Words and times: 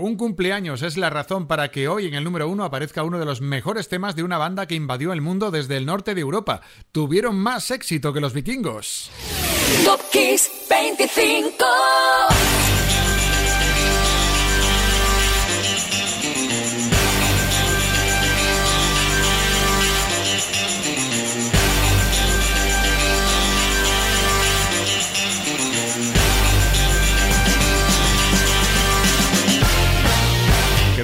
Un 0.00 0.16
cumpleaños 0.16 0.80
es 0.80 0.96
la 0.96 1.10
razón 1.10 1.46
para 1.46 1.70
que 1.70 1.86
hoy 1.86 2.06
en 2.06 2.14
el 2.14 2.24
número 2.24 2.48
uno 2.48 2.64
aparezca 2.64 3.02
uno 3.02 3.18
de 3.18 3.26
los 3.26 3.42
mejores 3.42 3.86
temas 3.88 4.16
de 4.16 4.22
una 4.22 4.38
banda 4.38 4.66
que 4.66 4.74
invadió 4.74 5.12
el 5.12 5.20
mundo 5.20 5.50
desde 5.50 5.76
el 5.76 5.84
norte 5.84 6.14
de 6.14 6.22
Europa. 6.22 6.62
Tuvieron 6.90 7.36
más 7.36 7.70
éxito 7.70 8.14
que 8.14 8.20
los 8.20 8.32
vikingos. 8.32 9.10
Top 9.84 10.00
Kiss 10.10 10.50
25. 10.70 11.66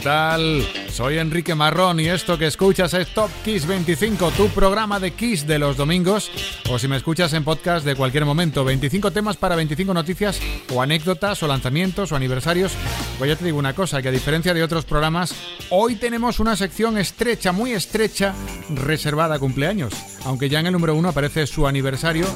Tal? 0.07 0.65
Soy 0.93 1.19
Enrique 1.19 1.57
Marrón 1.57 1.99
y 1.99 2.07
esto 2.07 2.39
que 2.39 2.47
escuchas 2.47 2.95
es 2.95 3.13
Top 3.13 3.29
Kiss 3.45 3.67
25, 3.67 4.31
tu 4.37 4.47
programa 4.51 5.01
de 5.01 5.11
Kiss 5.11 5.49
de 5.49 5.59
los 5.59 5.77
domingos, 5.77 6.31
o 6.71 6.79
si 6.79 6.87
me 6.87 6.97
escuchas 6.97 7.33
en 7.33 7.43
podcast 7.43 7.85
de 7.85 7.97
cualquier 7.97 8.25
momento, 8.25 8.65
25 8.65 9.11
temas 9.11 9.37
para 9.37 9.57
25 9.57 9.93
noticias 9.93 10.41
o 10.73 10.81
anécdotas 10.81 11.43
o 11.43 11.49
lanzamientos 11.49 12.13
o 12.13 12.17
aniversarios. 12.17 12.71
Pues 13.19 13.29
ya 13.29 13.37
te 13.37 13.47
digo 13.47 13.59
una 13.59 13.75
cosa, 13.75 14.01
que 14.01 14.07
a 14.07 14.13
diferencia 14.13 14.55
de 14.55 14.63
otros 14.63 14.85
programas, 14.85 15.35
hoy 15.71 15.97
tenemos 15.97 16.39
una 16.39 16.55
sección 16.55 16.99
estrecha, 16.99 17.51
muy 17.51 17.73
estrecha, 17.73 18.33
reservada 18.69 19.35
a 19.35 19.39
cumpleaños, 19.41 19.93
aunque 20.25 20.49
ya 20.49 20.61
en 20.61 20.67
el 20.67 20.73
número 20.73 20.95
uno 20.95 21.09
aparece 21.09 21.49
su 21.49 21.67
aniversario, 21.67 22.27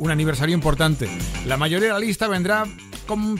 un 0.00 0.10
aniversario 0.10 0.56
importante. 0.56 1.08
La 1.46 1.56
mayoría 1.56 1.86
de 1.86 1.94
la 1.94 2.00
lista 2.00 2.26
vendrá 2.26 2.64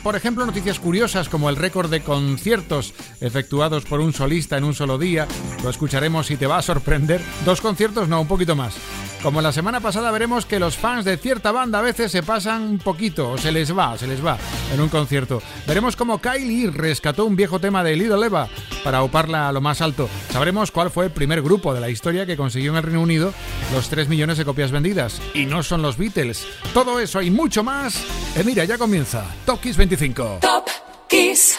por 0.03 0.17
ejemplo, 0.17 0.47
noticias 0.47 0.79
curiosas 0.79 1.29
como 1.29 1.49
el 1.49 1.57
récord 1.57 1.91
de 1.91 2.03
conciertos 2.03 2.95
efectuados 3.21 3.85
por 3.85 4.01
un 4.01 4.13
solista 4.13 4.57
en 4.57 4.65
un 4.65 4.75
solo 4.75 4.99
día. 4.99 5.27
Lo 5.63 5.71
escucharemos 5.71 6.31
y 6.31 6.37
te 6.37 6.47
va 6.47 6.59
a 6.59 6.63
sorprender. 6.63 7.21
Dos 7.45 7.61
conciertos, 7.61 8.09
no, 8.09 8.21
un 8.21 8.29
poquito 8.29 8.57
más. 8.57 8.75
Como 9.23 9.43
la 9.43 9.53
semana 9.53 9.81
pasada 9.81 10.11
veremos 10.11 10.47
que 10.47 10.59
los 10.59 10.79
fans 10.79 11.05
de 11.05 11.19
cierta 11.19 11.53
banda 11.53 11.81
a 11.81 11.83
veces 11.83 12.11
se 12.11 12.23
pasan 12.23 12.63
un 12.63 12.79
poquito, 12.79 13.33
o 13.33 13.39
se 13.39 13.53
les 13.53 13.77
va, 13.77 13.99
se 13.99 14.07
les 14.07 14.25
va 14.25 14.39
en 14.73 14.81
un 14.81 14.89
concierto. 14.89 15.43
Veremos 15.67 15.95
cómo 15.95 16.23
Kylie 16.23 16.71
rescató 16.71 17.27
un 17.27 17.37
viejo 17.37 17.61
tema 17.61 17.85
de 17.85 17.97
Little 17.97 18.25
Eva 18.25 18.49
para 18.83 19.03
uparla 19.03 19.49
a 19.49 19.53
lo 19.53 19.61
más 19.61 19.83
alto. 19.83 20.09
Sabremos 20.33 20.71
cuál 20.71 20.91
fue 20.91 21.05
el 21.05 21.11
primer 21.11 21.43
grupo 21.43 21.75
de 21.75 21.81
la 21.81 21.91
historia 21.91 22.25
que 22.25 22.39
consiguió 22.39 22.71
en 22.71 22.79
el 22.79 22.83
Reino 22.83 23.03
Unido 23.03 23.35
los 23.75 23.91
3 23.91 24.09
millones 24.09 24.39
de 24.39 24.47
copias 24.47 24.73
vendidas. 24.73 25.21
Y 25.35 25.45
no 25.45 25.63
son 25.63 25.83
los 25.83 25.99
Beatles. 25.99 26.47
Todo 26.73 26.99
eso 26.99 27.21
y 27.21 27.31
mucho 27.31 27.63
más. 27.63 28.03
Eh, 28.37 28.43
mira, 28.43 28.65
ya 28.65 28.79
comienza. 28.79 29.25
Top 29.45 29.61
Kiss 29.61 29.77
25. 29.77 30.39
Top 30.41 30.67
Kiss 31.09 31.59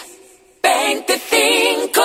25. 0.64 2.02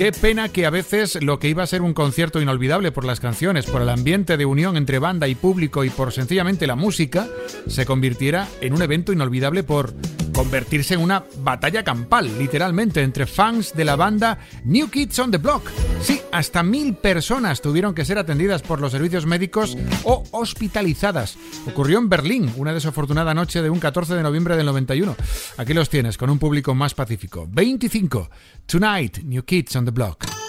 Qué 0.00 0.12
pena 0.12 0.48
que 0.48 0.64
a 0.64 0.70
veces 0.70 1.22
lo 1.22 1.38
que 1.38 1.50
iba 1.50 1.62
a 1.62 1.66
ser 1.66 1.82
un 1.82 1.92
concierto 1.92 2.40
inolvidable 2.40 2.90
por 2.90 3.04
las 3.04 3.20
canciones, 3.20 3.66
por 3.66 3.82
el 3.82 3.90
ambiente 3.90 4.38
de 4.38 4.46
unión 4.46 4.78
entre 4.78 4.98
banda 4.98 5.28
y 5.28 5.34
público 5.34 5.84
y 5.84 5.90
por 5.90 6.10
sencillamente 6.10 6.66
la 6.66 6.74
música, 6.74 7.28
se 7.66 7.84
convirtiera 7.84 8.48
en 8.62 8.72
un 8.72 8.80
evento 8.80 9.12
inolvidable 9.12 9.62
por 9.62 9.92
convertirse 10.40 10.94
en 10.94 11.02
una 11.02 11.22
batalla 11.40 11.84
campal, 11.84 12.38
literalmente, 12.38 13.02
entre 13.02 13.26
fans 13.26 13.74
de 13.74 13.84
la 13.84 13.94
banda 13.94 14.38
New 14.64 14.88
Kids 14.88 15.18
on 15.18 15.30
the 15.30 15.36
Block. 15.36 15.70
Sí, 16.00 16.18
hasta 16.32 16.62
mil 16.62 16.94
personas 16.94 17.60
tuvieron 17.60 17.94
que 17.94 18.06
ser 18.06 18.16
atendidas 18.16 18.62
por 18.62 18.80
los 18.80 18.90
servicios 18.90 19.26
médicos 19.26 19.76
o 20.04 20.24
hospitalizadas. 20.30 21.36
Ocurrió 21.66 21.98
en 21.98 22.08
Berlín, 22.08 22.50
una 22.56 22.72
desafortunada 22.72 23.34
noche 23.34 23.60
de 23.60 23.68
un 23.68 23.80
14 23.80 24.14
de 24.14 24.22
noviembre 24.22 24.56
del 24.56 24.64
91. 24.64 25.14
Aquí 25.58 25.74
los 25.74 25.90
tienes, 25.90 26.16
con 26.16 26.30
un 26.30 26.38
público 26.38 26.74
más 26.74 26.94
pacífico. 26.94 27.46
25. 27.46 28.30
Tonight, 28.64 29.18
New 29.18 29.42
Kids 29.42 29.76
on 29.76 29.84
the 29.84 29.90
Block. 29.90 30.39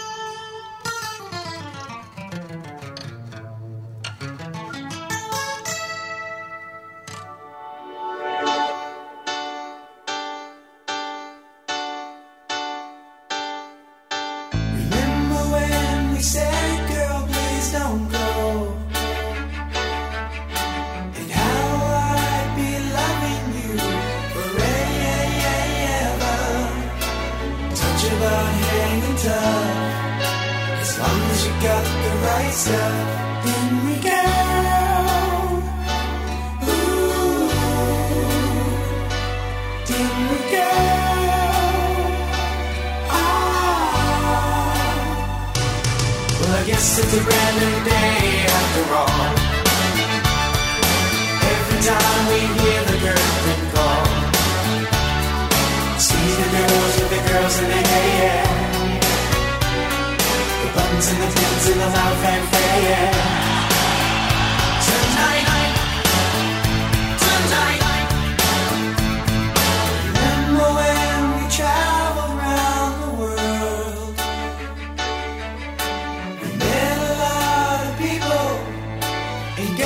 And 79.62 79.78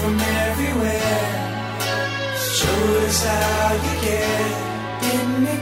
from 0.00 0.18
everywhere. 0.20 1.32
Showed 2.56 3.04
us 3.04 3.24
how 3.24 3.72
you 3.84 3.94
care. 4.04 4.50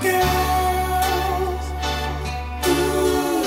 Girls? 0.07 1.65
Ooh. 2.69 3.43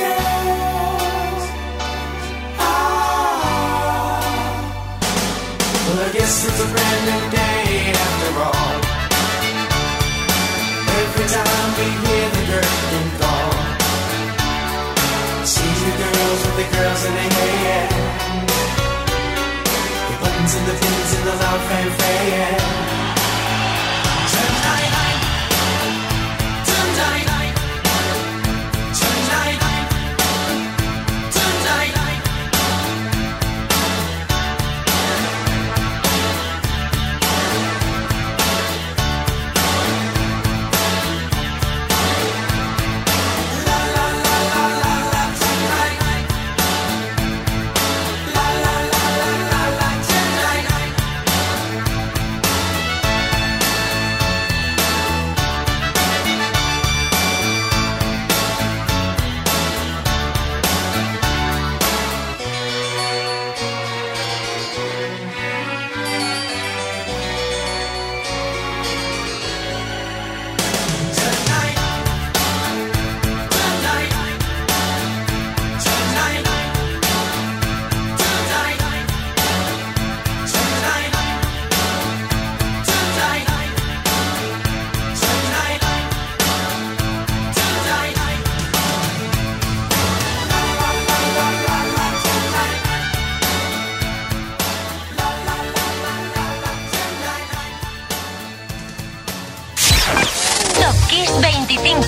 Girls? 0.00 1.44
Ah. 2.58 2.72
Well, 5.84 6.00
I 6.06 6.10
guess 6.12 6.34
it's 6.46 6.60
a 6.60 6.66
brand 6.72 7.00
new 7.08 7.22
day 7.38 7.92
after 8.04 8.30
all. 8.46 8.76
Every 11.00 11.26
time 11.36 11.70
we 11.78 12.13
girls 16.76 17.04
and 17.04 17.14
they 17.16 17.28
hate 17.38 17.66
it. 17.78 17.90
The 20.08 20.16
buttons 20.22 20.54
and 20.58 20.66
the 20.68 20.76
pins 20.82 21.10
and 21.16 21.24
the 21.28 21.36
love 21.42 21.70
and 21.78 21.90
fade. 21.98 23.03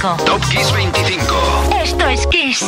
25. 0.06 0.24
Top 0.24 0.40
Kiss 0.50 0.72
25. 0.72 1.34
Esto 1.82 2.08
es 2.08 2.26
Kiss. 2.28 2.64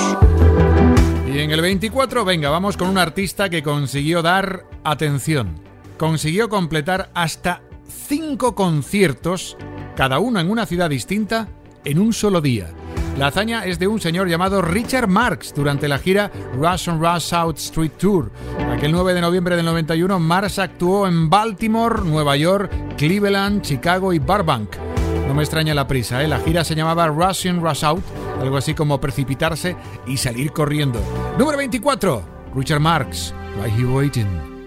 Y 1.32 1.38
en 1.38 1.52
el 1.52 1.60
24, 1.60 2.24
venga, 2.24 2.50
vamos 2.50 2.76
con 2.76 2.88
un 2.88 2.98
artista 2.98 3.48
que 3.48 3.62
consiguió 3.62 4.22
dar 4.22 4.64
atención. 4.82 5.54
Consiguió 5.98 6.48
completar 6.48 7.10
hasta 7.14 7.62
5 8.08 8.56
conciertos, 8.56 9.56
cada 9.94 10.18
uno 10.18 10.40
en 10.40 10.50
una 10.50 10.66
ciudad 10.66 10.90
distinta, 10.90 11.48
en 11.84 12.00
un 12.00 12.12
solo 12.12 12.40
día. 12.40 12.70
La 13.16 13.28
hazaña 13.28 13.64
es 13.64 13.78
de 13.78 13.86
un 13.86 14.00
señor 14.00 14.28
llamado 14.28 14.60
Richard 14.60 15.06
Marx 15.06 15.54
durante 15.54 15.86
la 15.86 15.98
gira 15.98 16.32
Rush 16.54 16.88
on 16.88 17.00
Rush 17.00 17.22
South 17.22 17.56
Street 17.56 17.92
Tour. 17.98 18.32
Aquel 18.72 18.90
9 18.90 19.14
de 19.14 19.20
noviembre 19.20 19.54
del 19.54 19.66
91, 19.66 20.18
Marx 20.18 20.58
actuó 20.58 21.06
en 21.06 21.30
Baltimore, 21.30 22.02
Nueva 22.04 22.36
York, 22.36 22.96
Cleveland, 22.96 23.62
Chicago 23.62 24.12
y 24.12 24.18
Burbank. 24.18 24.97
No 25.28 25.34
me 25.34 25.42
extraña 25.42 25.74
la 25.74 25.86
prisa, 25.86 26.24
¿eh? 26.24 26.26
la 26.26 26.40
gira 26.40 26.64
se 26.64 26.74
llamaba 26.74 27.06
Rush 27.06 27.46
in 27.46 27.60
Rush 27.60 27.84
Out, 27.84 28.02
algo 28.40 28.56
así 28.56 28.72
como 28.72 28.98
precipitarse 28.98 29.76
y 30.06 30.16
salir 30.16 30.52
corriendo. 30.52 31.00
Número 31.38 31.58
24, 31.58 32.22
Richard 32.54 32.80
Marx, 32.80 33.34
Why 33.60 33.70
He 33.78 33.84
Waiting. 33.84 34.57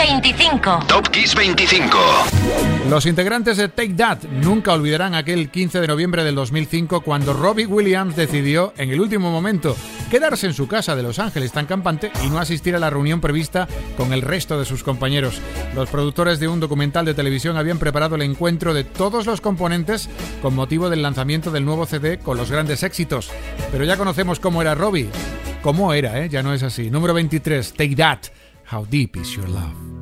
25. 0.00 0.86
Top 0.88 1.08
Kiss 1.10 1.34
25. 1.34 1.98
Los 2.88 3.04
integrantes 3.04 3.58
de 3.58 3.68
Take 3.68 3.92
That 3.92 4.22
nunca 4.22 4.72
olvidarán 4.72 5.14
aquel 5.14 5.50
15 5.50 5.78
de 5.78 5.86
noviembre 5.86 6.24
del 6.24 6.34
2005 6.36 7.02
cuando 7.02 7.34
Robbie 7.34 7.66
Williams 7.66 8.16
decidió, 8.16 8.72
en 8.78 8.88
el 8.88 8.98
último 8.98 9.30
momento, 9.30 9.76
quedarse 10.10 10.46
en 10.46 10.54
su 10.54 10.66
casa 10.66 10.96
de 10.96 11.02
Los 11.02 11.18
Ángeles 11.18 11.52
tan 11.52 11.66
campante 11.66 12.10
y 12.24 12.30
no 12.30 12.38
asistir 12.38 12.74
a 12.74 12.78
la 12.78 12.88
reunión 12.88 13.20
prevista 13.20 13.68
con 13.98 14.14
el 14.14 14.22
resto 14.22 14.58
de 14.58 14.64
sus 14.64 14.82
compañeros. 14.82 15.38
Los 15.74 15.90
productores 15.90 16.40
de 16.40 16.48
un 16.48 16.60
documental 16.60 17.04
de 17.04 17.12
televisión 17.12 17.58
habían 17.58 17.78
preparado 17.78 18.14
el 18.14 18.22
encuentro 18.22 18.72
de 18.72 18.84
todos 18.84 19.26
los 19.26 19.42
componentes 19.42 20.08
con 20.40 20.54
motivo 20.54 20.88
del 20.88 21.02
lanzamiento 21.02 21.50
del 21.50 21.66
nuevo 21.66 21.84
CD 21.84 22.18
con 22.18 22.38
los 22.38 22.50
grandes 22.50 22.84
éxitos. 22.84 23.30
Pero 23.70 23.84
ya 23.84 23.98
conocemos 23.98 24.40
cómo 24.40 24.62
era 24.62 24.74
Robbie. 24.74 25.10
Cómo 25.60 25.92
era, 25.92 26.24
¿eh? 26.24 26.30
Ya 26.30 26.42
no 26.42 26.54
es 26.54 26.62
así. 26.62 26.90
Número 26.90 27.12
23, 27.12 27.74
Take 27.74 27.96
That. 27.96 28.39
How 28.70 28.84
deep 28.84 29.16
is 29.16 29.34
your 29.34 29.48
love? 29.48 29.99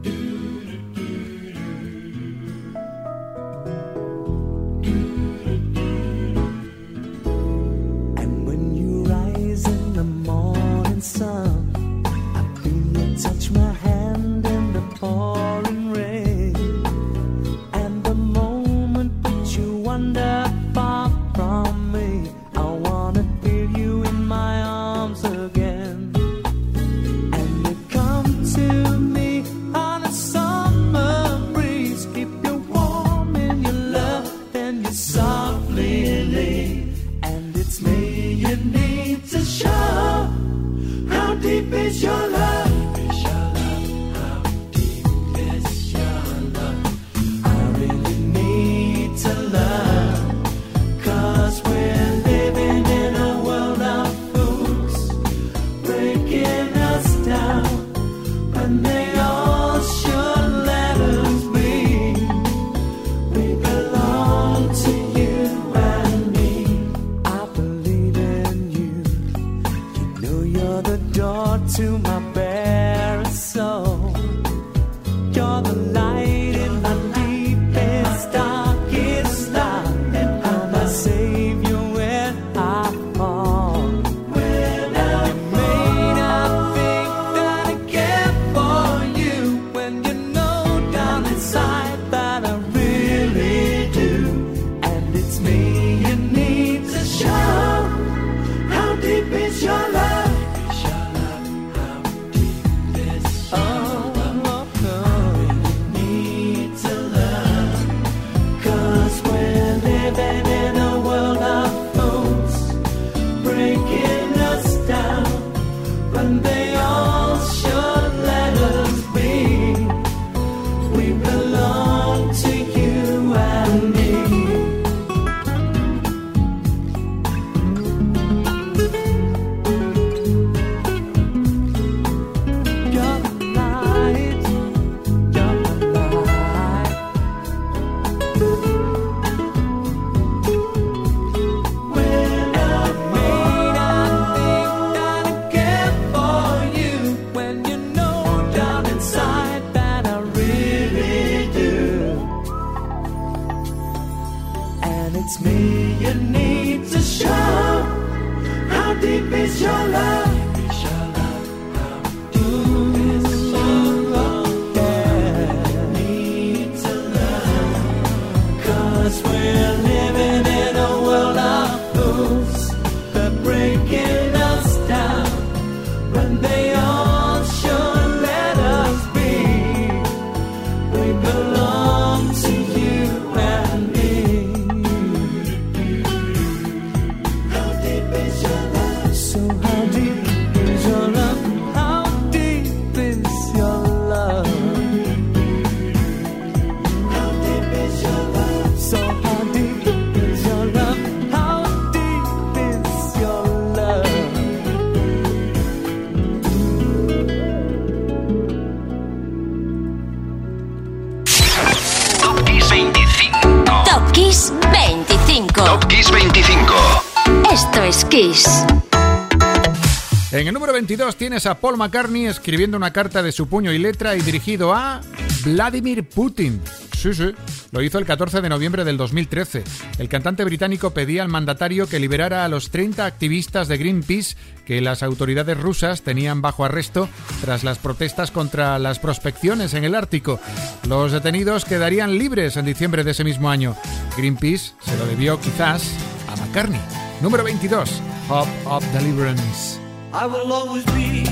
22 220.88 221.16
tienes 221.16 221.44
a 221.44 221.60
Paul 221.60 221.76
McCartney 221.76 222.24
escribiendo 222.24 222.78
una 222.78 222.94
carta 222.94 223.22
de 223.22 223.30
su 223.30 223.46
puño 223.46 223.74
y 223.74 223.78
letra 223.78 224.16
y 224.16 224.22
dirigido 224.22 224.72
a 224.72 225.02
Vladimir 225.44 226.08
Putin. 226.08 226.62
Sí, 226.96 227.12
sí, 227.12 227.34
lo 227.72 227.82
hizo 227.82 227.98
el 227.98 228.06
14 228.06 228.40
de 228.40 228.48
noviembre 228.48 228.84
del 228.84 228.96
2013. 228.96 229.64
El 229.98 230.08
cantante 230.08 230.44
británico 230.44 230.94
pedía 230.94 231.22
al 231.22 231.28
mandatario 231.28 231.86
que 231.90 231.98
liberara 231.98 232.42
a 232.42 232.48
los 232.48 232.70
30 232.70 233.04
activistas 233.04 233.68
de 233.68 233.76
Greenpeace 233.76 234.34
que 234.64 234.80
las 234.80 235.02
autoridades 235.02 235.60
rusas 235.60 236.00
tenían 236.00 236.40
bajo 236.40 236.64
arresto 236.64 237.06
tras 237.42 237.64
las 237.64 237.76
protestas 237.76 238.30
contra 238.30 238.78
las 238.78 238.98
prospecciones 238.98 239.74
en 239.74 239.84
el 239.84 239.94
Ártico. 239.94 240.40
Los 240.88 241.12
detenidos 241.12 241.66
quedarían 241.66 242.16
libres 242.16 242.56
en 242.56 242.64
diciembre 242.64 243.04
de 243.04 243.10
ese 243.10 243.24
mismo 243.24 243.50
año. 243.50 243.76
Greenpeace 244.16 244.72
se 244.82 244.96
lo 244.96 245.04
debió 245.04 245.38
quizás 245.38 245.82
a 246.28 246.36
McCartney. 246.36 246.80
Número 247.20 247.44
22, 247.44 248.00
Hope 248.30 248.50
of 248.64 248.82
Deliverance. 248.94 249.87
I 250.12 250.26
will 250.26 250.52
always 250.52 250.84
be 250.86 251.26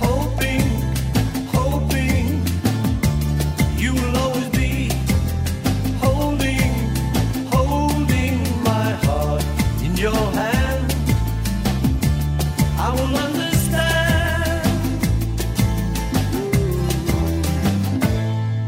hoping, 0.00 0.62
hoping. 1.52 2.42
You 3.76 3.92
will 3.94 4.16
always 4.16 4.48
be 4.50 4.90
holding, 6.00 6.72
holding 7.50 8.38
my 8.62 8.90
heart 9.04 9.44
in 9.82 9.96
your 9.96 10.14
hand. 10.14 10.94
I 12.78 12.90
will 12.92 13.16
understand 13.16 14.64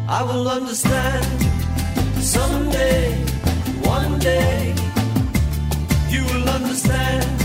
I 0.08 0.22
will 0.22 0.48
understand 0.48 1.24
someday, 2.20 3.14
one 3.82 4.18
day. 4.18 4.74
You 6.08 6.24
will 6.24 6.48
understand 6.48 7.35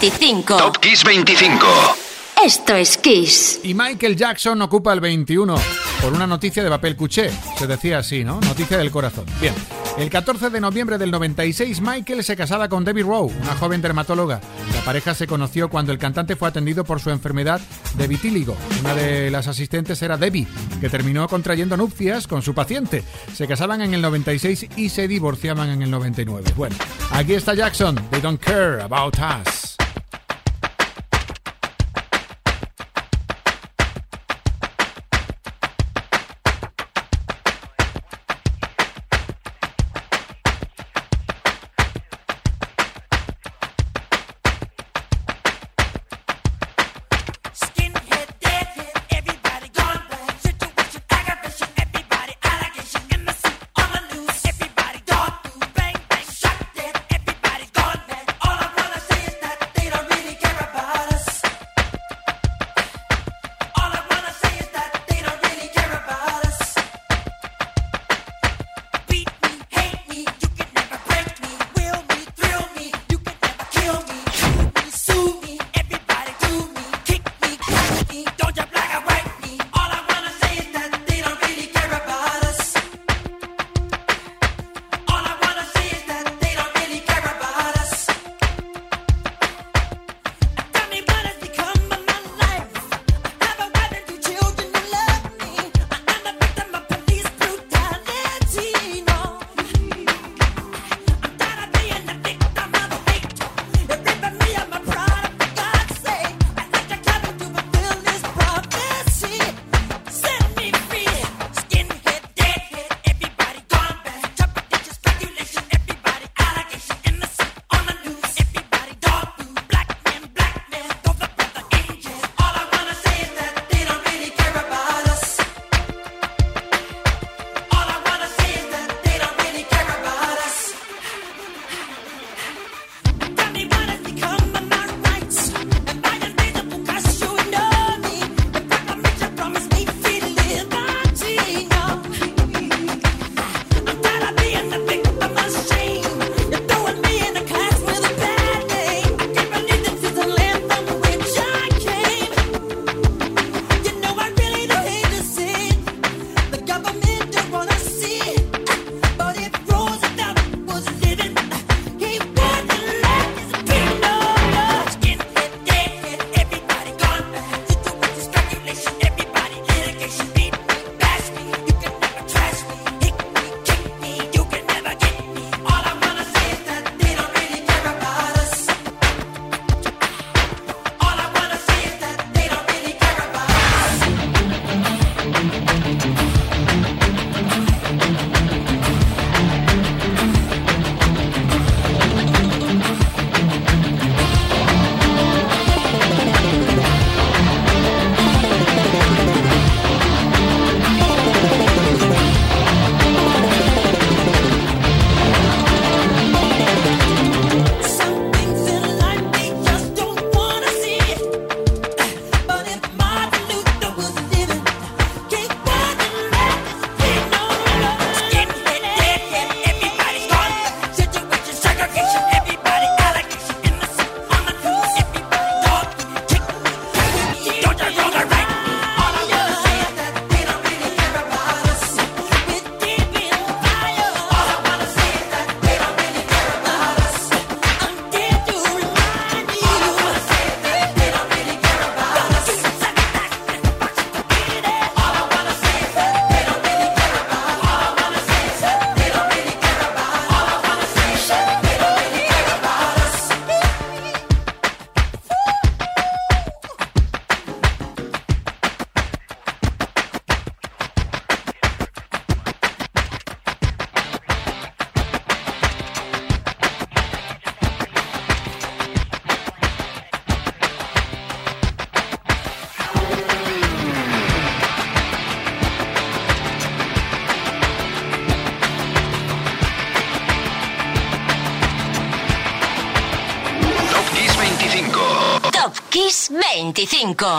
25. 0.00 0.56
Top 0.56 0.78
Kiss 0.78 1.04
25. 1.04 1.66
Esto 2.42 2.74
es 2.74 2.96
Kiss. 2.96 3.60
Y 3.62 3.74
Michael 3.74 4.16
Jackson 4.16 4.62
ocupa 4.62 4.94
el 4.94 5.00
21 5.00 5.54
por 6.00 6.14
una 6.14 6.26
noticia 6.26 6.64
de 6.64 6.70
papel 6.70 6.96
cuché. 6.96 7.30
Se 7.58 7.66
decía 7.66 7.98
así, 7.98 8.24
¿no? 8.24 8.40
Noticia 8.40 8.78
del 8.78 8.90
corazón. 8.90 9.26
Bien. 9.42 9.52
El 9.98 10.08
14 10.08 10.48
de 10.48 10.58
noviembre 10.58 10.96
del 10.96 11.10
96, 11.10 11.82
Michael 11.82 12.24
se 12.24 12.34
casaba 12.34 12.70
con 12.70 12.82
Debbie 12.82 13.02
Rowe, 13.02 13.30
una 13.42 13.54
joven 13.56 13.82
dermatóloga. 13.82 14.40
La 14.74 14.80
pareja 14.82 15.12
se 15.12 15.26
conoció 15.26 15.68
cuando 15.68 15.92
el 15.92 15.98
cantante 15.98 16.34
fue 16.34 16.48
atendido 16.48 16.82
por 16.84 17.00
su 17.00 17.10
enfermedad 17.10 17.60
de 17.98 18.08
vitíligo. 18.08 18.56
Una 18.80 18.94
de 18.94 19.30
las 19.30 19.48
asistentes 19.48 20.00
era 20.00 20.16
Debbie, 20.16 20.46
que 20.80 20.88
terminó 20.88 21.28
contrayendo 21.28 21.76
nupcias 21.76 22.26
con 22.26 22.40
su 22.40 22.54
paciente. 22.54 23.04
Se 23.34 23.46
casaban 23.46 23.82
en 23.82 23.92
el 23.92 24.00
96 24.00 24.66
y 24.76 24.88
se 24.88 25.06
divorciaban 25.06 25.68
en 25.68 25.82
el 25.82 25.90
99. 25.90 26.52
Bueno, 26.56 26.76
aquí 27.10 27.34
está 27.34 27.52
Jackson. 27.52 27.96
They 28.10 28.22
don't 28.22 28.40
care 28.40 28.80
about 28.80 29.18
us. 29.18 29.59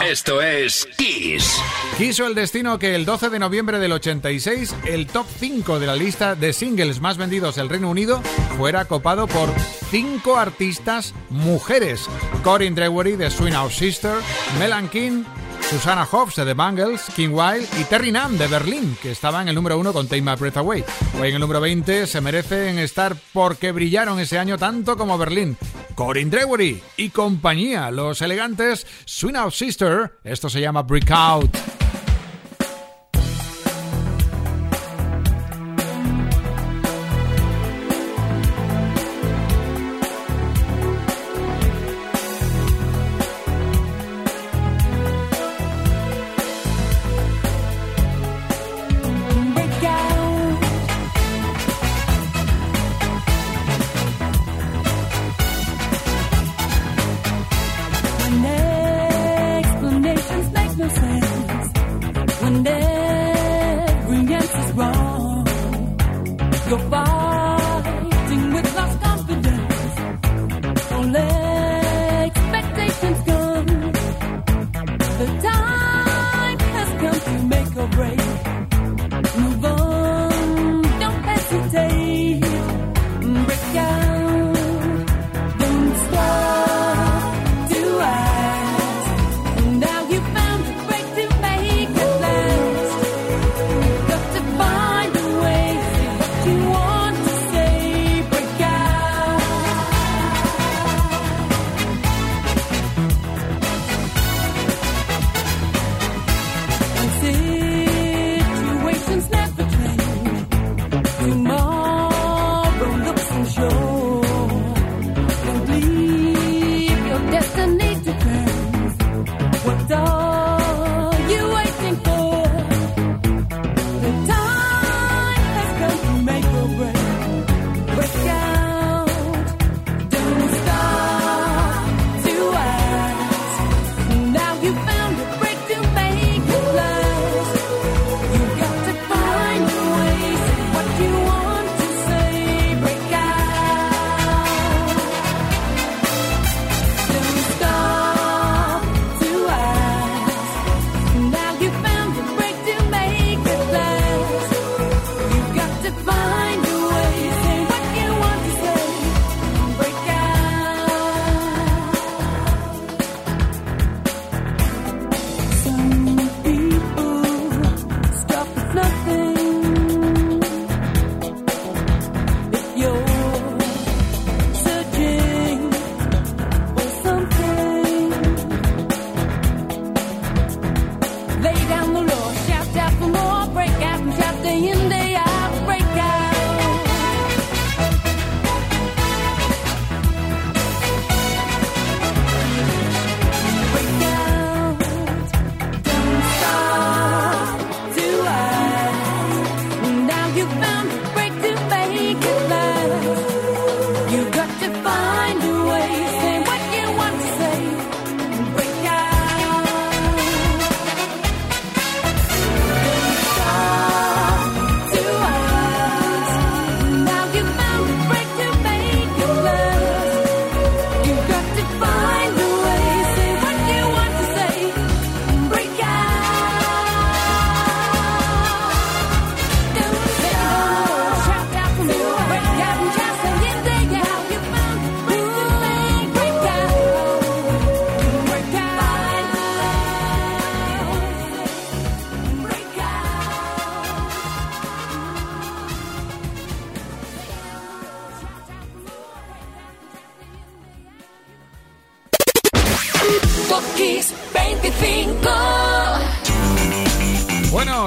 Esto 0.04 0.40
es 0.40 0.86
Kiss. 0.96 1.60
Quiso 1.98 2.24
el 2.28 2.36
destino 2.36 2.78
que 2.78 2.94
el 2.94 3.04
12 3.04 3.30
de 3.30 3.40
noviembre 3.40 3.80
del 3.80 3.90
86 3.90 4.76
el 4.86 5.08
top 5.08 5.26
5 5.40 5.80
de 5.80 5.86
la 5.88 5.96
lista 5.96 6.36
de 6.36 6.52
singles 6.52 7.00
más 7.00 7.16
vendidos 7.16 7.56
del 7.56 7.68
Reino 7.68 7.90
Unido 7.90 8.22
fuera 8.56 8.84
copado 8.84 9.26
por 9.26 9.48
5 9.90 10.36
artistas 10.36 11.14
mujeres. 11.30 12.08
Corinne 12.44 12.76
Drewery 12.76 13.16
de 13.16 13.28
Swing 13.28 13.54
Out 13.54 13.72
Sister, 13.72 14.14
Melan 14.60 14.88
King, 14.88 15.24
Susana 15.68 16.06
Hobbs 16.06 16.36
de 16.36 16.44
The 16.44 16.54
Bangles, 16.54 17.02
King 17.16 17.30
Wild 17.32 17.66
y 17.80 17.82
Terry 17.84 18.12
Nam 18.12 18.38
de 18.38 18.46
Berlín, 18.46 18.96
que 19.02 19.10
estaba 19.10 19.42
en 19.42 19.48
el 19.48 19.56
número 19.56 19.78
1 19.78 19.92
con 19.92 20.06
Take 20.06 20.22
My 20.22 20.36
Breath 20.36 20.58
Away. 20.58 20.84
Hoy 21.20 21.28
en 21.28 21.34
el 21.34 21.40
número 21.40 21.60
20 21.60 22.06
se 22.06 22.20
merecen 22.20 22.78
estar 22.78 23.16
porque 23.32 23.72
brillaron 23.72 24.20
ese 24.20 24.38
año 24.38 24.58
tanto 24.58 24.96
como 24.96 25.18
Berlín. 25.18 25.56
Corin 25.94 26.30
Drewery 26.30 26.82
y 26.96 27.10
compañía, 27.10 27.90
los 27.90 28.22
elegantes 28.22 28.86
Swing 29.04 29.36
Out 29.36 29.52
Sister. 29.52 30.18
Esto 30.24 30.48
se 30.48 30.60
llama 30.60 30.82
Breakout. 30.82 31.61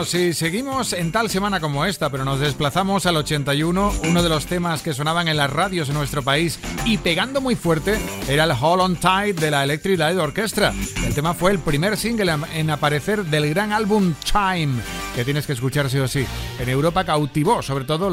si 0.05 0.33
seguimos 0.33 0.93
en 0.93 1.11
tal 1.11 1.29
semana 1.29 1.59
como 1.59 1.85
esta, 1.85 2.09
pero 2.09 2.25
nos 2.25 2.39
desplazamos 2.39 3.05
al 3.05 3.17
81, 3.17 3.93
uno 4.03 4.23
de 4.23 4.29
los 4.29 4.45
temas 4.45 4.81
que 4.81 4.93
sonaban 4.93 5.27
en 5.27 5.37
las 5.37 5.49
radios 5.49 5.89
en 5.89 5.95
nuestro 5.95 6.21
país 6.21 6.59
y 6.85 6.97
pegando 6.97 7.41
muy 7.41 7.55
fuerte 7.55 7.97
era 8.27 8.43
el 8.43 8.51
Hall 8.51 8.81
on 8.81 8.95
Tide 8.95 9.33
de 9.33 9.51
la 9.51 9.63
Electric 9.63 9.97
Light 9.97 10.17
Orchestra. 10.17 10.73
El 11.05 11.13
tema 11.13 11.33
fue 11.33 11.51
el 11.51 11.59
primer 11.59 11.97
single 11.97 12.35
en 12.53 12.69
aparecer 12.69 13.25
del 13.25 13.49
gran 13.49 13.71
álbum 13.71 14.13
Time, 14.31 14.81
que 15.15 15.25
tienes 15.25 15.47
que 15.47 15.53
escuchar 15.53 15.89
sí 15.89 15.97
o 15.97 16.07
sí. 16.07 16.25
En 16.59 16.69
Europa 16.69 17.03
cautivó 17.03 17.61
sobre 17.61 17.85
todo 17.85 18.07
a 18.07 18.11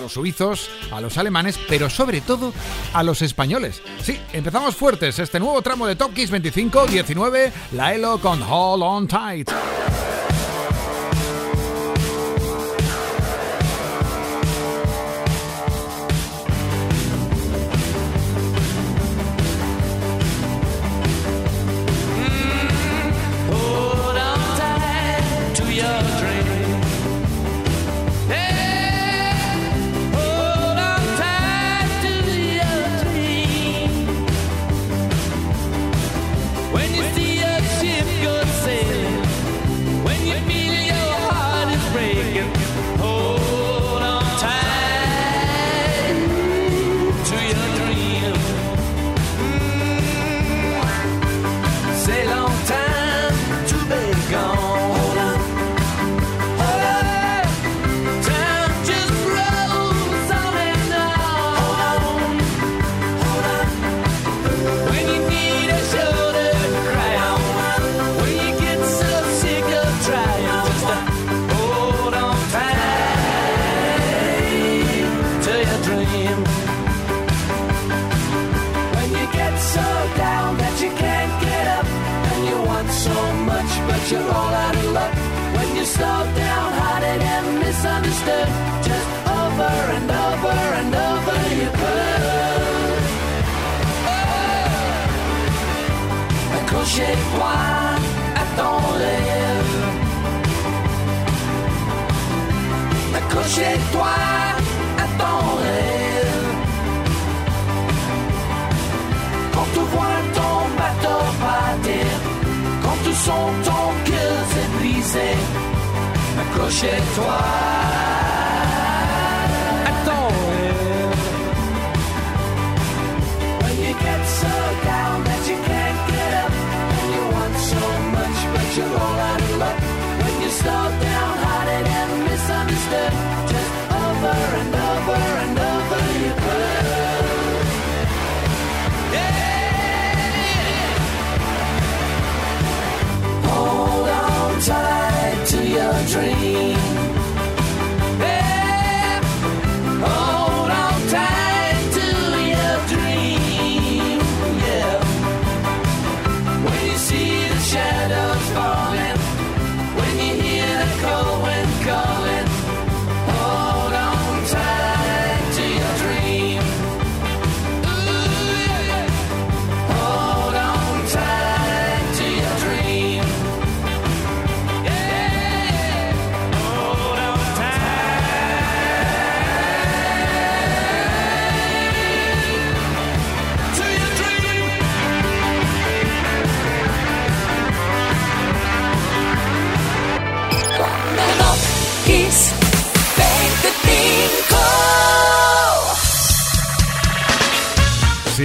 los 0.00 0.12
suizos, 0.12 0.70
a 0.92 1.00
los 1.00 1.16
alemanes, 1.16 1.58
pero 1.68 1.88
sobre 1.88 2.20
todo 2.20 2.52
a 2.92 3.02
los 3.02 3.22
españoles. 3.22 3.82
Sí, 4.02 4.20
empezamos 4.32 4.76
fuertes 4.76 5.18
este 5.18 5.40
nuevo 5.40 5.62
tramo 5.62 5.86
de 5.86 5.96
Top 5.96 6.12
25-19, 6.12 7.52
la 7.72 7.94
ELO 7.94 8.18
con 8.18 8.42
Hall 8.42 8.82
on 8.82 9.08
Tide. 9.08 9.46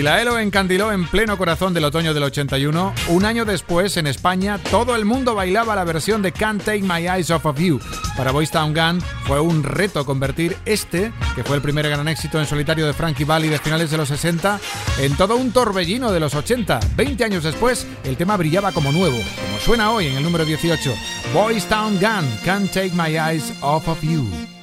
Si 0.05 0.07
la 0.07 0.21
ELO 0.21 0.37
encandiló 0.37 0.91
en 0.91 1.07
pleno 1.07 1.35
corazón 1.35 1.73
del 1.73 1.85
otoño 1.85 2.13
del 2.13 2.21
81, 2.21 2.93
un 3.07 3.25
año 3.25 3.43
después, 3.43 3.97
en 3.97 4.05
España, 4.05 4.59
todo 4.59 4.95
el 4.95 5.03
mundo 5.03 5.33
bailaba 5.33 5.75
la 5.75 5.83
versión 5.83 6.21
de 6.21 6.31
Can't 6.31 6.63
Take 6.63 6.83
My 6.83 7.07
Eyes 7.07 7.31
Off 7.31 7.47
of 7.47 7.59
You. 7.59 7.79
Para 8.15 8.29
Boys 8.29 8.51
Town 8.51 8.71
Gun 8.71 9.01
fue 9.25 9.39
un 9.39 9.63
reto 9.63 10.05
convertir 10.05 10.57
este, 10.65 11.11
que 11.33 11.43
fue 11.43 11.55
el 11.55 11.63
primer 11.63 11.89
gran 11.89 12.07
éxito 12.07 12.39
en 12.39 12.45
solitario 12.45 12.85
de 12.85 12.93
Frankie 12.93 13.23
Valli 13.23 13.47
de 13.47 13.57
finales 13.57 13.89
de 13.89 13.97
los 13.97 14.09
60, 14.09 14.59
en 14.99 15.17
todo 15.17 15.37
un 15.37 15.51
torbellino 15.51 16.11
de 16.11 16.19
los 16.19 16.35
80. 16.35 16.81
20 16.95 17.23
años 17.23 17.43
después, 17.43 17.87
el 18.03 18.15
tema 18.15 18.37
brillaba 18.37 18.73
como 18.73 18.91
nuevo, 18.91 19.17
como 19.17 19.59
suena 19.59 19.89
hoy 19.89 20.05
en 20.05 20.17
el 20.17 20.23
número 20.23 20.45
18. 20.45 20.93
Boys 21.33 21.65
Town 21.65 21.93
Gun, 21.99 22.29
Can't 22.45 22.71
Take 22.71 22.91
My 22.93 23.17
Eyes 23.17 23.55
Off 23.59 23.87
of 23.87 24.03
You. 24.03 24.54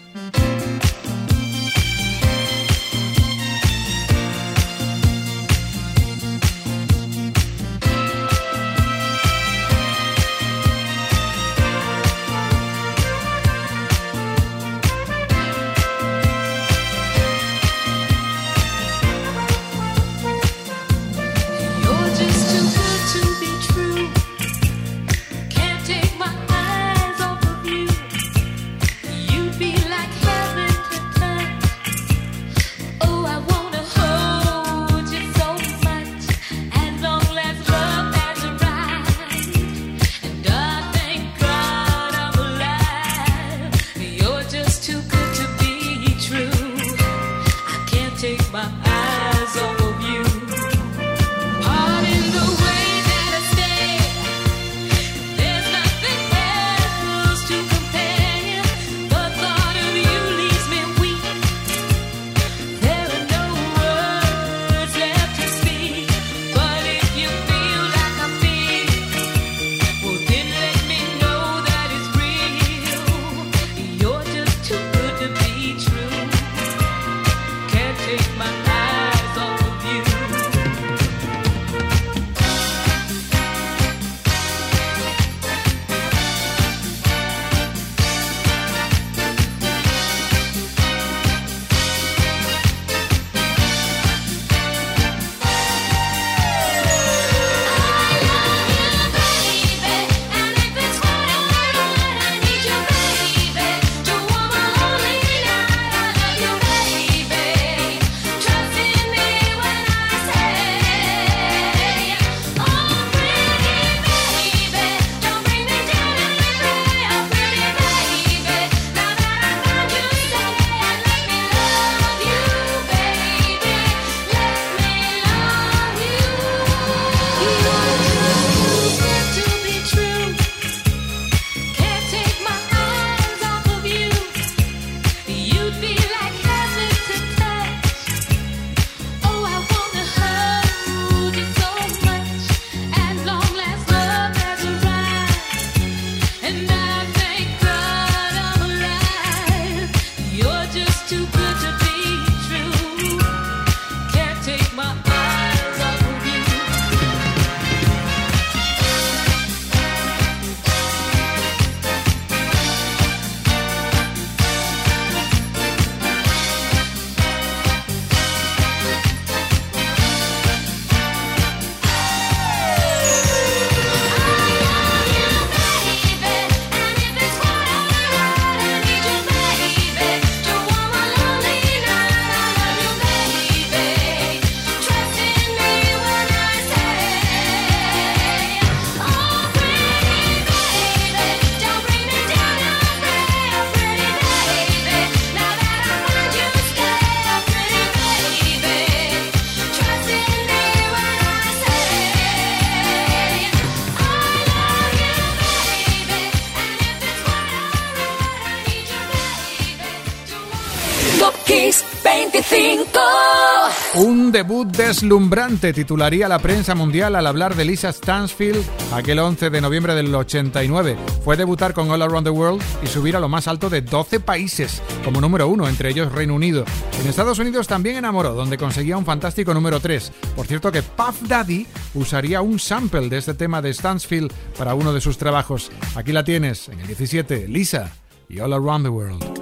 Un 214.02 214.32
debut 214.32 214.66
deslumbrante 214.66 215.72
titularía 215.72 216.26
la 216.26 216.40
prensa 216.40 216.74
mundial 216.74 217.14
al 217.14 217.24
hablar 217.24 217.54
de 217.54 217.64
Lisa 217.64 217.92
Stansfield 217.92 218.60
aquel 218.92 219.20
11 219.20 219.48
de 219.48 219.60
noviembre 219.60 219.94
del 219.94 220.12
89. 220.12 220.96
Fue 221.24 221.36
debutar 221.36 221.72
con 221.72 221.88
All 221.88 222.02
Around 222.02 222.24
the 222.24 222.30
World 222.30 222.60
y 222.82 222.88
subir 222.88 223.14
a 223.14 223.20
lo 223.20 223.28
más 223.28 223.46
alto 223.46 223.70
de 223.70 223.80
12 223.80 224.18
países 224.18 224.82
como 225.04 225.20
número 225.20 225.46
uno, 225.46 225.68
entre 225.68 225.90
ellos 225.90 226.10
Reino 226.10 226.34
Unido. 226.34 226.64
En 227.00 227.06
Estados 227.06 227.38
Unidos 227.38 227.68
también 227.68 227.94
enamoró, 227.94 228.34
donde 228.34 228.58
conseguía 228.58 228.98
un 228.98 229.04
fantástico 229.04 229.54
número 229.54 229.78
3. 229.78 230.10
Por 230.34 230.48
cierto 230.48 230.72
que 230.72 230.82
Puff 230.82 231.22
Daddy 231.28 231.68
usaría 231.94 232.42
un 232.42 232.58
sample 232.58 233.08
de 233.08 233.18
este 233.18 233.34
tema 233.34 233.62
de 233.62 233.72
Stansfield 233.72 234.32
para 234.58 234.74
uno 234.74 234.92
de 234.92 235.00
sus 235.00 235.16
trabajos. 235.16 235.70
Aquí 235.94 236.10
la 236.10 236.24
tienes, 236.24 236.68
en 236.70 236.80
el 236.80 236.88
17, 236.88 237.46
Lisa 237.46 237.92
y 238.28 238.40
All 238.40 238.52
Around 238.52 238.84
the 238.84 238.90
World. 238.90 239.41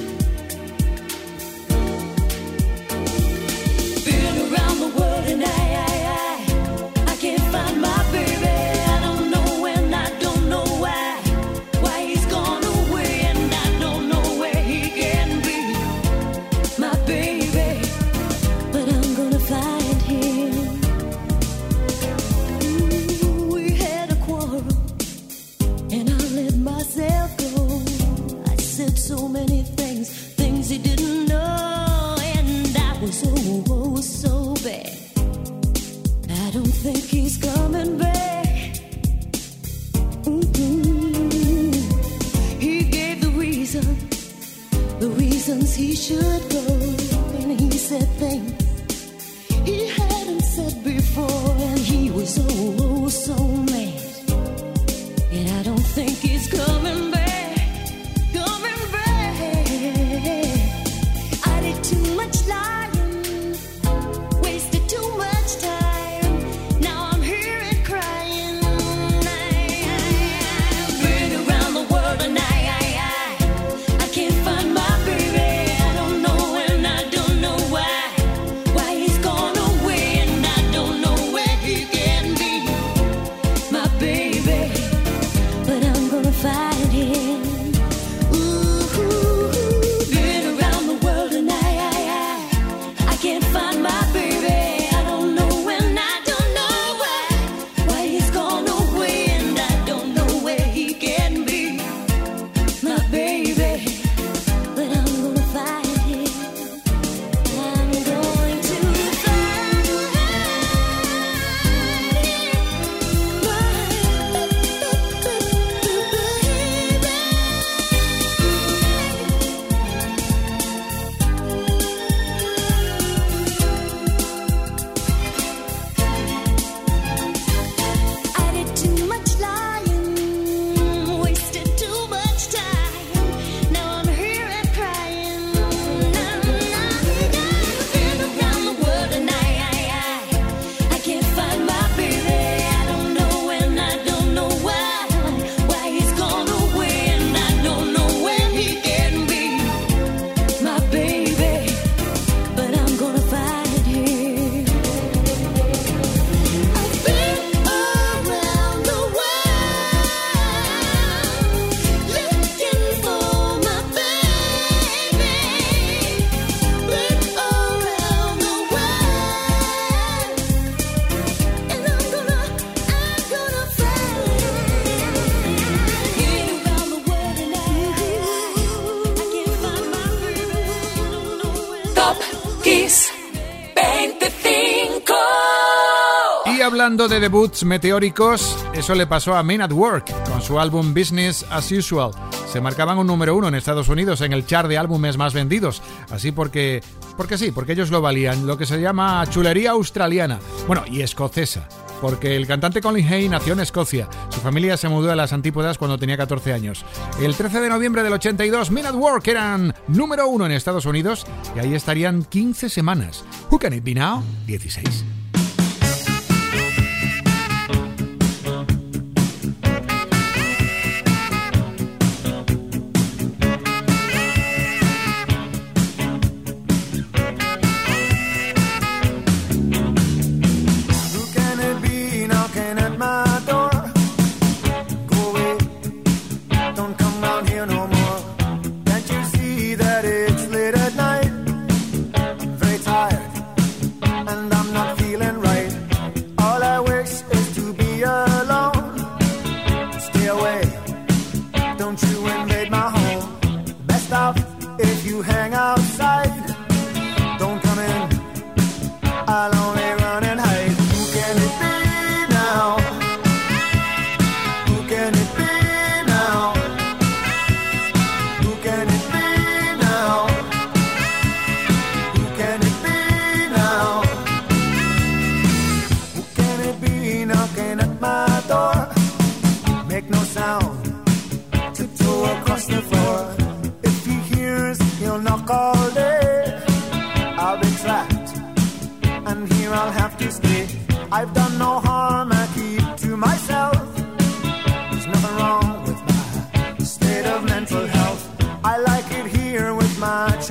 debuts 187.21 187.63
meteóricos, 187.63 188.57
eso 188.73 188.95
le 188.95 189.05
pasó 189.05 189.35
a 189.35 189.43
Men 189.43 189.61
at 189.61 189.71
Work 189.71 190.11
con 190.27 190.41
su 190.41 190.59
álbum 190.59 190.91
Business 190.93 191.45
as 191.51 191.71
Usual. 191.71 192.11
Se 192.51 192.59
marcaban 192.59 192.97
un 192.97 193.05
número 193.05 193.35
uno 193.35 193.47
en 193.47 193.53
Estados 193.53 193.89
Unidos 193.89 194.21
en 194.21 194.33
el 194.33 194.45
chart 194.45 194.67
de 194.67 194.79
álbumes 194.79 195.17
más 195.17 195.33
vendidos, 195.33 195.83
así 196.09 196.31
porque, 196.31 196.81
porque 197.15 197.37
sí, 197.37 197.51
porque 197.51 197.73
ellos 197.73 197.91
lo 197.91 198.01
valían, 198.01 198.47
lo 198.47 198.57
que 198.57 198.65
se 198.65 198.81
llama 198.81 199.23
chulería 199.29 199.71
australiana, 199.71 200.39
bueno, 200.67 200.83
y 200.87 201.01
escocesa 201.01 201.67
porque 202.01 202.35
el 202.35 202.47
cantante 202.47 202.81
Colin 202.81 203.07
Hay 203.07 203.29
nació 203.29 203.53
en 203.53 203.59
Escocia. 203.59 204.09
Su 204.29 204.41
familia 204.41 204.75
se 204.75 204.89
mudó 204.89 205.11
a 205.11 205.15
las 205.15 205.33
antípodas 205.33 205.77
cuando 205.77 205.99
tenía 205.99 206.17
14 206.17 206.51
años. 206.51 206.83
El 207.21 207.35
13 207.35 207.61
de 207.61 207.69
noviembre 207.69 208.01
del 208.01 208.13
82, 208.13 208.71
Men 208.71 208.87
at 208.87 208.95
Work 208.95 209.27
eran 209.27 209.75
número 209.87 210.27
uno 210.27 210.47
en 210.47 210.53
Estados 210.53 210.87
Unidos 210.87 211.27
y 211.55 211.59
ahí 211.59 211.75
estarían 211.75 212.23
15 212.23 212.69
semanas. 212.69 213.23
Who 213.51 213.59
Can 213.59 213.73
It 213.73 213.83
Be 213.83 213.93
Now? 213.93 214.23
16. 214.47 215.20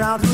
childhood. 0.00 0.29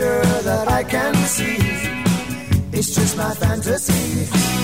future 0.00 0.42
that 0.42 0.68
I 0.68 0.82
can 0.84 1.14
see. 1.14 1.58
It's 2.72 2.94
just 2.94 3.16
my 3.16 3.34
fantasy. 3.34 4.59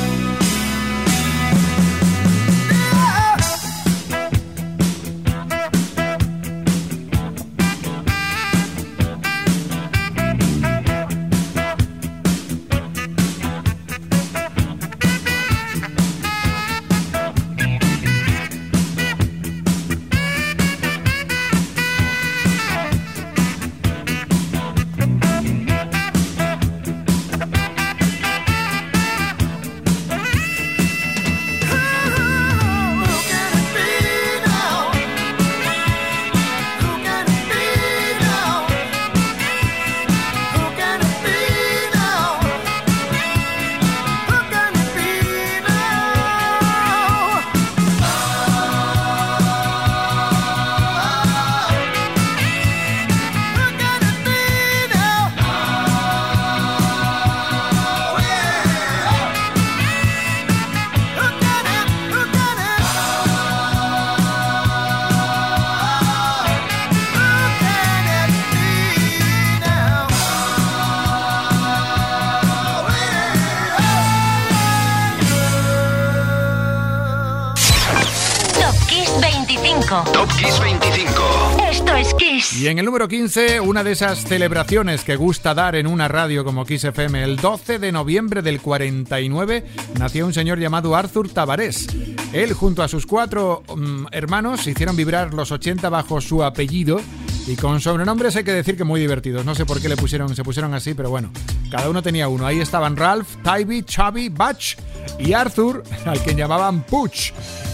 Top 80.13 80.29
Kiss 80.39 80.59
25. 80.61 81.23
Esto 81.71 81.95
es 81.95 82.15
Kiss. 82.15 82.61
Y 82.61 82.69
en 82.69 82.79
el 82.79 82.85
número 82.85 83.09
15, 83.09 83.61
una 83.61 83.85
de 83.85 83.93
esas 83.93 84.25
celebraciones 84.25 85.05
que 85.05 85.17
gusta 85.17 85.55
dar 85.55 85.77
en 85.77 85.87
una 85.87 86.09
radio 86.09 86.45
como 86.45 86.65
Kiss 86.65 86.85
FM, 86.85 87.23
el 87.23 87.37
12 87.37 87.79
de 87.79 87.93
noviembre 87.93 88.43
del 88.43 88.61
49 88.61 89.65
nació 89.99 90.27
un 90.27 90.35
señor 90.35 90.59
llamado 90.59 90.97
Arthur 90.97 91.29
Tavares. 91.29 91.87
Él 92.33 92.53
junto 92.53 92.83
a 92.83 92.89
sus 92.89 93.07
cuatro 93.07 93.63
mm, 93.75 94.07
hermanos 94.13 94.67
hicieron 94.67 94.97
vibrar 94.97 95.33
los 95.35 95.53
80 95.53 95.89
bajo 95.89 96.21
su 96.21 96.43
apellido 96.43 97.01
y 97.47 97.57
con 97.57 97.81
sobrenombres 97.81 98.35
hay 98.37 98.45
que 98.45 98.53
decir 98.53 98.77
que 98.77 98.85
muy 98.85 99.01
divertidos. 99.01 99.45
No 99.45 99.55
sé 99.55 99.65
por 99.65 99.81
qué 99.81 99.89
le 99.89 99.97
pusieron, 99.97 100.35
se 100.35 100.43
pusieron 100.43 100.75
así, 100.75 100.95
pero 100.95 101.11
bueno, 101.11 101.31
cada 101.71 101.89
uno 101.89 102.03
tenía 102.03 102.29
uno. 102.29 102.47
Ahí 102.47 102.61
estaban 102.61 102.97
Ralph, 102.97 103.29
Tybee, 103.43 103.85
Chubby, 103.85 104.29
Butch 104.29 104.77
y 105.19 105.33
Arthur, 105.33 105.83
al 106.05 106.23
que 106.23 106.35
llamaban 106.35 106.83
Puch. 106.83 107.33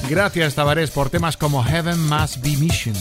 Gracias 0.08 0.54
Tavares 0.54 0.90
por 0.90 1.10
temas 1.10 1.36
como 1.36 1.62
Heaven 1.64 2.00
Must 2.08 2.42
Be 2.42 2.56
Mission, 2.56 2.94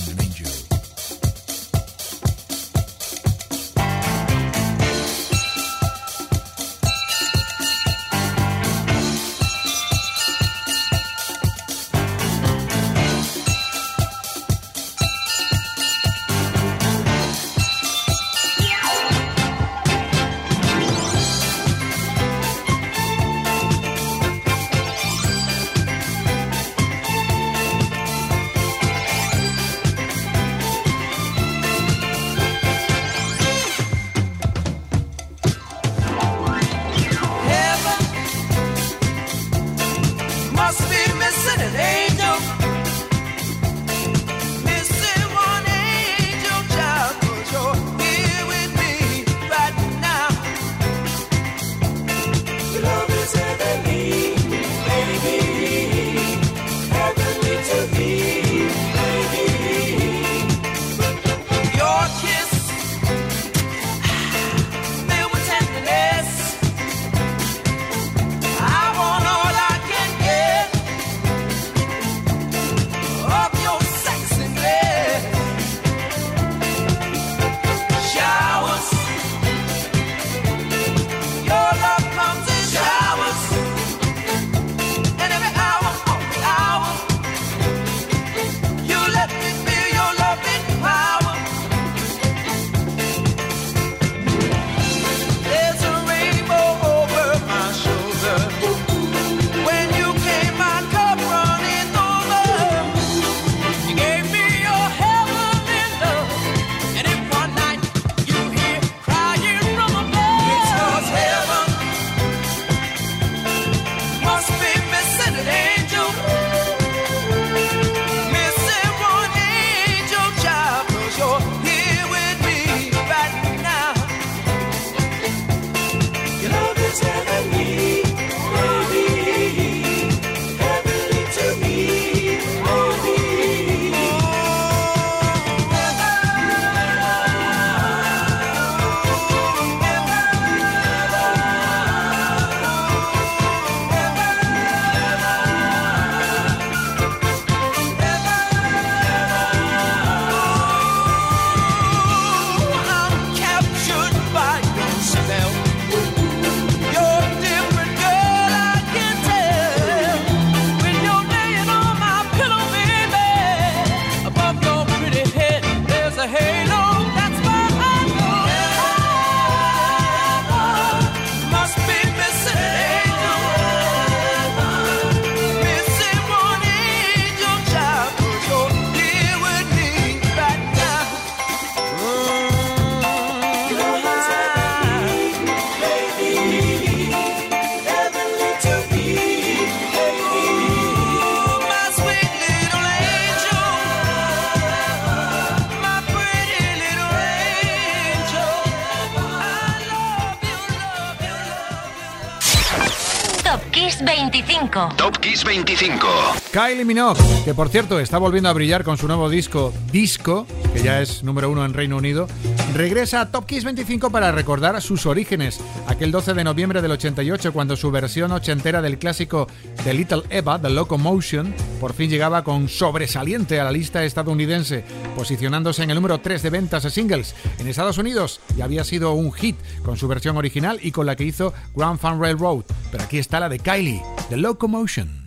25. 205.51 206.07
Kylie 206.53 206.85
Minogue, 206.85 207.19
que 207.43 207.53
por 207.53 207.67
cierto 207.67 207.99
está 207.99 208.17
volviendo 208.17 208.47
a 208.47 208.53
brillar 208.53 208.85
con 208.85 208.97
su 208.97 209.05
nuevo 209.05 209.29
disco 209.29 209.73
Disco, 209.91 210.47
que 210.73 210.81
ya 210.81 211.01
es 211.01 211.25
número 211.25 211.49
uno 211.49 211.65
en 211.65 211.73
Reino 211.73 211.97
Unido, 211.97 212.27
regresa 212.73 213.19
a 213.19 213.31
Top 213.31 213.47
Kiss 213.47 213.65
25 213.65 214.11
para 214.11 214.31
recordar 214.31 214.81
sus 214.81 215.05
orígenes, 215.05 215.59
aquel 215.87 216.09
12 216.09 216.35
de 216.35 216.45
noviembre 216.45 216.81
del 216.81 216.91
88 216.91 217.51
cuando 217.51 217.75
su 217.75 217.91
versión 217.91 218.31
ochentera 218.31 218.81
del 218.81 218.97
clásico 218.97 219.47
The 219.83 219.93
Little 219.93 220.23
Eva, 220.29 220.57
The 220.57 220.69
Locomotion, 220.69 221.53
por 221.81 221.91
fin 221.91 222.09
llegaba 222.09 222.45
con 222.45 222.69
sobresaliente 222.69 223.59
a 223.59 223.65
la 223.65 223.73
lista 223.73 224.05
estadounidense, 224.05 224.85
posicionándose 225.17 225.83
en 225.83 225.89
el 225.89 225.95
número 225.95 226.21
3 226.21 226.43
de 226.43 226.49
ventas 226.49 226.83
de 226.83 226.91
singles. 226.91 227.35
En 227.59 227.67
Estados 227.67 227.97
Unidos 227.97 228.39
ya 228.55 228.63
había 228.63 228.85
sido 228.85 229.11
un 229.11 229.33
hit 229.33 229.57
con 229.83 229.97
su 229.97 230.07
versión 230.07 230.37
original 230.37 230.79
y 230.81 230.93
con 230.93 231.05
la 231.05 231.17
que 231.17 231.25
hizo 231.25 231.53
Grand 231.75 231.99
Fan 231.99 232.21
Railroad, 232.21 232.63
pero 232.89 233.03
aquí 233.03 233.17
está 233.17 233.41
la 233.41 233.49
de 233.49 233.59
Kylie, 233.59 234.01
The 234.29 234.37
Locomotion. 234.37 235.20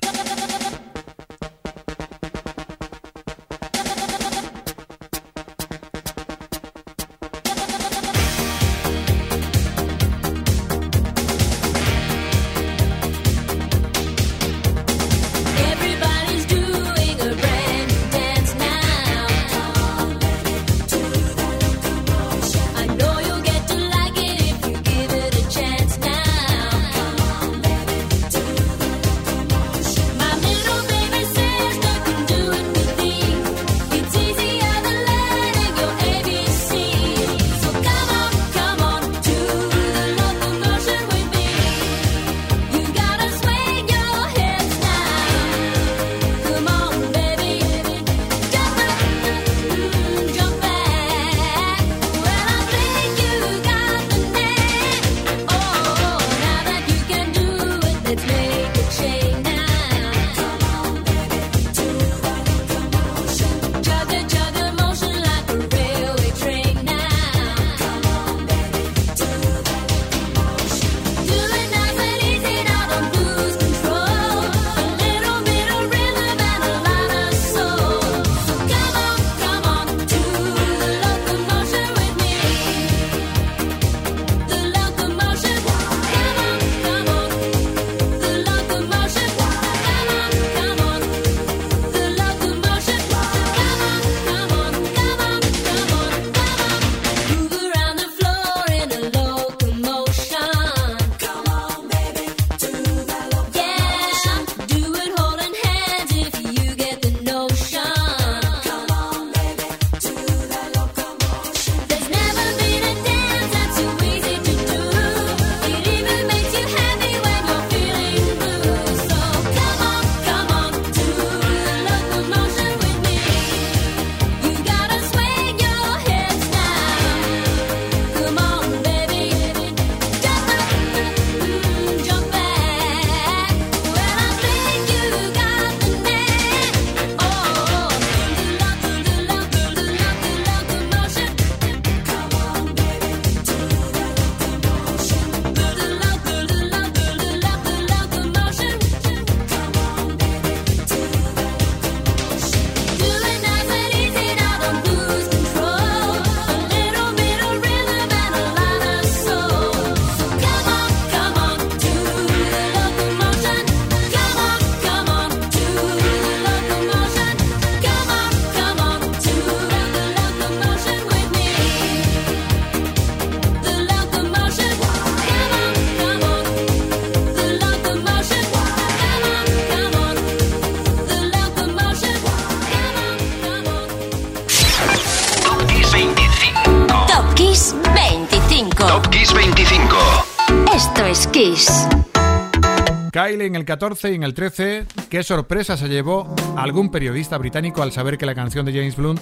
En 193.45 193.55
el 193.55 193.65
14 193.65 194.13
y 194.13 194.15
en 194.15 194.23
el 194.23 194.35
13. 194.35 194.87
¿Qué 195.09 195.23
sorpresa 195.23 195.77
se 195.77 195.89
llevó 195.89 196.35
algún 196.57 196.91
periodista 196.91 197.39
británico 197.39 197.83
al 197.83 197.93
saber 197.93 198.19
que 198.19 198.27
la 198.27 198.35
canción 198.35 198.67
de 198.67 198.73
James 198.73 198.97
Blunt, 198.97 199.21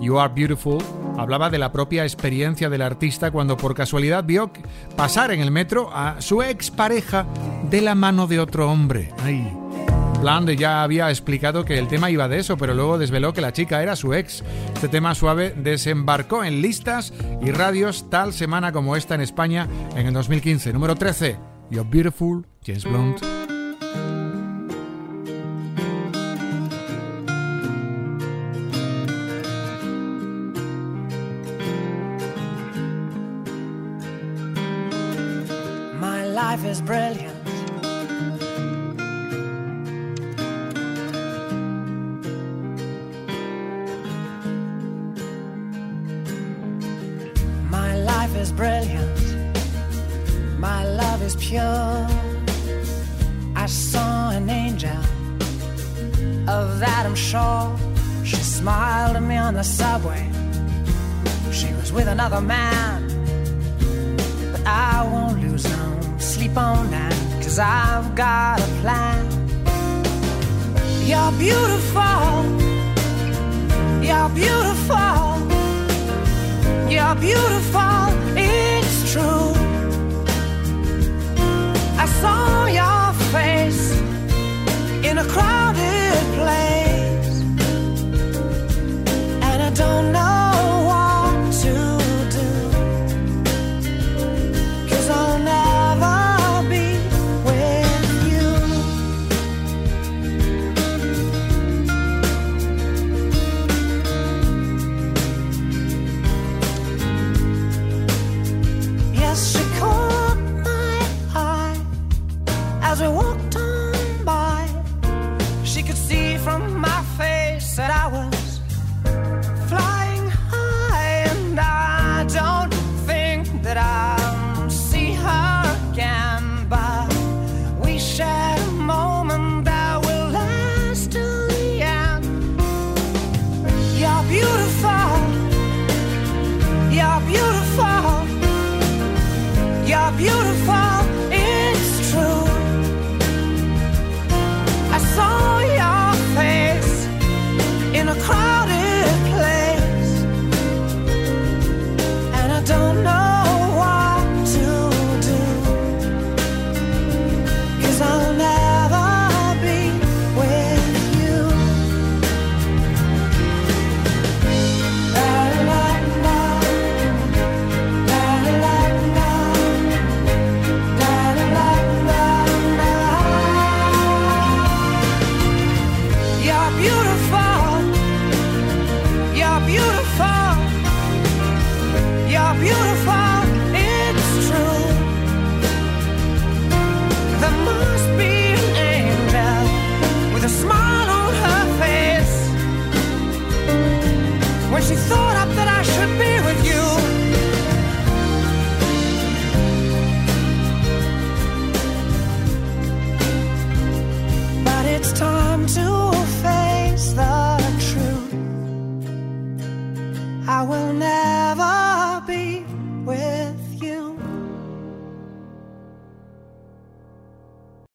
You 0.00 0.18
Are 0.18 0.32
Beautiful, 0.34 0.78
hablaba 1.16 1.50
de 1.50 1.58
la 1.58 1.72
propia 1.72 2.04
experiencia 2.04 2.70
del 2.70 2.82
artista 2.82 3.30
cuando 3.30 3.56
por 3.56 3.74
casualidad 3.74 4.24
vio 4.24 4.50
pasar 4.96 5.30
en 5.32 5.40
el 5.40 5.50
metro 5.50 5.90
a 5.92 6.20
su 6.20 6.42
expareja 6.42 7.26
de 7.70 7.80
la 7.80 7.94
mano 7.94 8.26
de 8.26 8.40
otro 8.40 8.70
hombre? 8.70 9.12
Ay. 9.22 9.50
Blunt 10.20 10.50
ya 10.50 10.82
había 10.82 11.10
explicado 11.10 11.64
que 11.64 11.78
el 11.78 11.86
tema 11.86 12.10
iba 12.10 12.26
de 12.26 12.38
eso, 12.38 12.56
pero 12.56 12.74
luego 12.74 12.98
desveló 12.98 13.32
que 13.32 13.40
la 13.40 13.52
chica 13.52 13.82
era 13.82 13.94
su 13.94 14.14
ex. 14.14 14.42
Este 14.74 14.88
tema 14.88 15.14
suave 15.14 15.54
desembarcó 15.56 16.42
en 16.42 16.60
listas 16.60 17.12
y 17.40 17.52
radios 17.52 18.10
tal 18.10 18.32
semana 18.32 18.72
como 18.72 18.96
esta 18.96 19.14
en 19.14 19.20
España 19.20 19.68
en 19.94 20.06
el 20.08 20.14
2015. 20.14 20.72
Número 20.72 20.96
13, 20.96 21.36
You're 21.70 21.88
Beautiful, 21.88 22.44
James 22.66 22.84
Blunt. 22.84 23.37